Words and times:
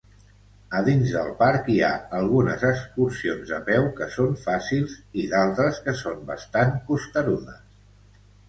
A 0.77 0.79
dins 0.85 1.11
del 1.17 1.27
parc, 1.41 1.67
hi 1.73 1.75
ha 1.87 1.91
algunes 2.21 2.65
excursions 2.71 3.53
a 3.57 3.59
peu 3.67 3.85
que 3.99 4.07
són 4.15 4.33
fàcils 4.47 4.97
i 5.25 5.29
d'altres 5.35 5.81
que 5.87 5.97
són 6.03 6.27
bastant 6.33 6.77
costerudes. 6.89 7.63